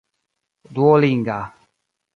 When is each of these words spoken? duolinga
duolinga 0.73 1.39